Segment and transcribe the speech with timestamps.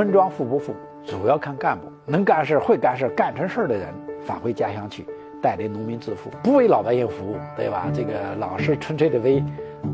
[0.00, 0.74] 村庄富不富，
[1.04, 3.92] 主要看干部，能干事、会干事、干成事儿的人
[4.24, 5.06] 返回家乡去，
[5.42, 7.90] 带领农民致富，不为老百姓服务，对吧？
[7.92, 9.44] 这个老是纯粹的为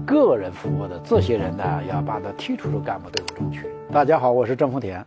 [0.06, 3.68] 个人服务的这些人呢，要把他踢出出干部队伍中去。
[3.92, 5.04] 大家好，我是郑丰田。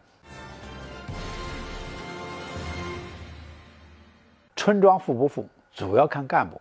[4.57, 6.59] 村庄富不富，主要看干部。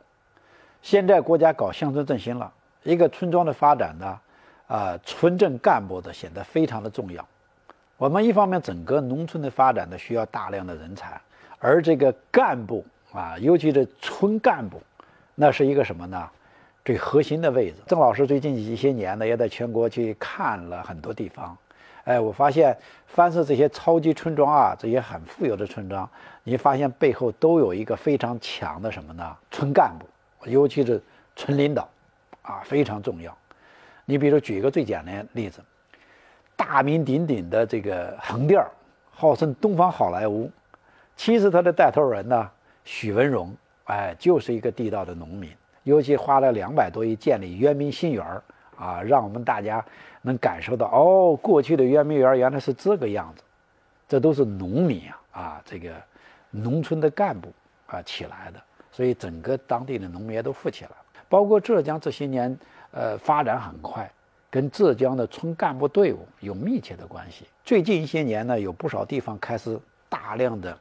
[0.80, 2.52] 现在国家搞乡村振兴了，
[2.84, 4.20] 一个村庄的发展呢，
[4.68, 7.26] 啊，村镇干部的显得非常的重要。
[7.98, 11.20] 我们一方面整个农村的发展呢需要大量的人才，
[11.58, 14.80] 而这个干部啊，尤其是村干部，
[15.34, 16.30] 那是一个什么呢？
[16.84, 17.76] 最核心的位置。
[17.88, 21.58] 郑老师最近一些年呢，也在全国去看了很多地方，
[22.04, 22.78] 哎，我发现
[23.08, 26.08] 凡是这些超级村庄啊，这些很富有的村庄，
[26.44, 29.36] 你发现背后都有一个非常强的什么呢？
[29.50, 30.06] 村干部，
[30.48, 31.02] 尤其是
[31.34, 31.88] 村领导，
[32.42, 33.36] 啊，非常重要。
[34.04, 35.60] 你比如举一个最简单的例子。
[36.58, 38.68] 大名鼎鼎的这个横店儿，
[39.12, 40.50] 号称东方好莱坞。
[41.16, 42.50] 其实他的带头人呢，
[42.84, 45.48] 许文荣，哎，就是一个地道的农民。
[45.84, 48.42] 尤其花了两百多亿建立圆明新园儿，
[48.76, 49.82] 啊，让我们大家
[50.20, 53.42] 能感受到，哦，过去的圆明园原来是这个样子。
[54.08, 55.92] 这都是农民啊，啊，这个
[56.50, 57.52] 农村的干部
[57.86, 60.90] 啊起来的，所以整个当地的农民也都富起来。
[61.28, 62.58] 包括浙江这些年，
[62.90, 64.10] 呃，发展很快。
[64.50, 67.46] 跟浙江的村干部队伍有密切的关系。
[67.64, 70.78] 最近一些年呢，有不少地方开始大量的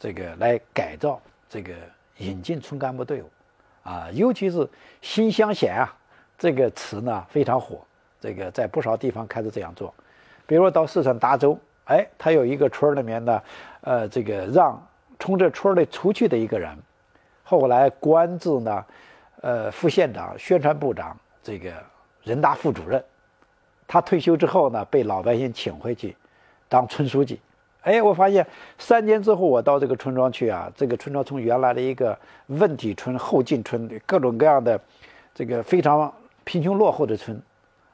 [0.00, 1.72] 这个来改造这个
[2.18, 3.30] 引进村干部队伍，
[3.84, 4.68] 啊，尤其是
[5.00, 5.96] 新乡贤啊
[6.36, 7.80] 这个词呢非常火。
[8.20, 9.94] 这个在不少地方开始这样做，
[10.46, 13.42] 比如说到四川达州，哎，他有一个村里面的，
[13.82, 14.84] 呃，这个让
[15.20, 16.76] 从这村里出去的一个人，
[17.44, 18.84] 后来官至呢，
[19.42, 21.72] 呃，副县长、宣传部长，这个。
[22.24, 23.02] 人大副主任，
[23.86, 26.16] 他退休之后呢，被老百姓请回去
[26.68, 27.38] 当村书记。
[27.82, 28.46] 哎，我发现
[28.78, 34.80] 三年之后，我到这个村庄去啊，这个村庄从原来的一个问题村、后进村，各种各样的
[35.34, 36.10] 这个非常
[36.44, 37.38] 贫穷落后的村，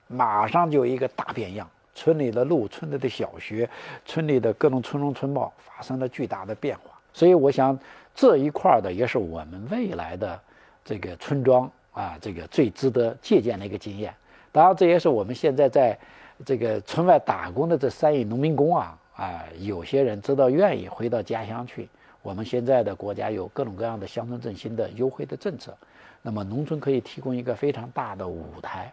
[0.06, 1.68] 马上就一个大变样。
[1.92, 3.68] 村里的路、村里的小学、
[4.06, 6.96] 村里的各种村容村貌发生了巨大的变化。
[7.12, 7.76] 所以，我想
[8.14, 10.40] 这一块的也是我们未来的
[10.84, 14.14] 这个村庄啊，这个最值得借鉴的一个经验。
[14.52, 15.98] 当然，这也是我们现在在
[16.44, 21.88] 这个村外打工的这三亿农民工啊，啊，有些人知道愿意回到家乡去。
[22.22, 25.74] 我们现在的国家有各种各样的乡村振兴的优惠的政策，
[26.20, 28.92] 那么农村可以提供一个非常大的舞台，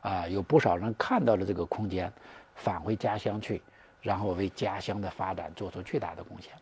[0.00, 2.10] 啊，有不少人看到了这个空间，
[2.54, 3.60] 返回家乡去，
[4.00, 6.52] 然后为家乡的发展做出巨大的贡献。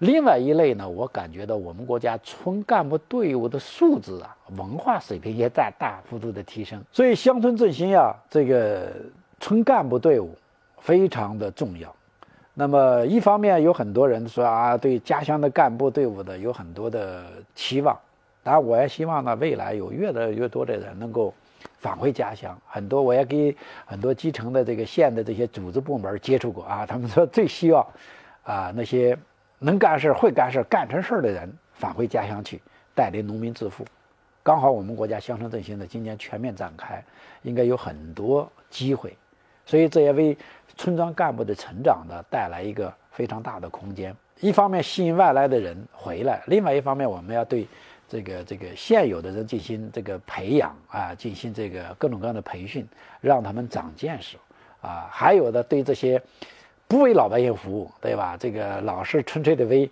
[0.00, 6.82] 另外一类呢，我感觉到我们国家村干部队伍的素质啊，文化水平也在大幅度的提升。
[6.90, 8.90] 所以乡村振兴呀，这个
[9.40, 10.34] 村干部队伍
[10.78, 11.94] 非常的重要。
[12.54, 17.94] 那么一方面有很多人说啊，对家乡的干部队伍的有很多的期望。
[18.42, 21.34] 当然，我也希望呢，未来有越来越多的人能够
[21.78, 22.58] 返回家乡。
[22.66, 27.86] 很多我也给很多基层的这个县的这些组织部门接触过啊，他们说最希望
[28.44, 29.14] 啊那些。
[29.62, 32.58] 能干事、会干事、干成事的人返回家乡去，
[32.94, 33.84] 带领农民致富。
[34.42, 37.04] 刚好我们国家乡村振兴呢，今年全面展开，
[37.42, 39.14] 应该有很多机会，
[39.66, 40.36] 所以这也为
[40.78, 44.16] 村庄干部的成长呢带来一个非常大的空间。
[44.40, 47.68] 一方面吸引外来的人回来，另外一方面我们要对
[48.08, 52.88] 这个这个现有的人进行这个培养啊，进行这个各种各样的培训，
[53.20, 54.38] 让他们长见识
[54.80, 55.06] 啊。
[55.12, 56.20] 还有的对这些。
[56.90, 58.36] 不为老百姓服务，对吧？
[58.36, 59.88] 这个老是纯粹的为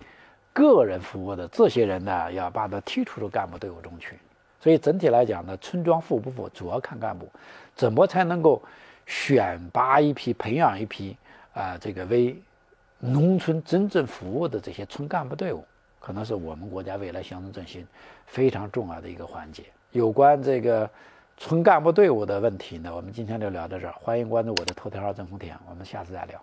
[0.52, 4.18] 个人服务的这些人呢，要把他踢出到干部队伍中去。
[4.60, 7.28] 所以整体来讲呢，村庄富不富，主要看干部。
[7.76, 8.60] 怎么才能够
[9.06, 11.16] 选拔一批、培养一批
[11.54, 11.78] 啊？
[11.80, 12.36] 这个为
[12.98, 15.64] 农村真正服务的这些村干部队伍，
[16.00, 17.86] 可能是我们国家未来乡村振兴
[18.26, 19.62] 非常重要的一个环节。
[19.92, 20.90] 有关这个
[21.36, 23.94] 村干部队伍的问题呢，我们今天就聊到这儿。
[24.00, 26.42] 欢迎关注我的头条号郑丰田，我们下次再聊。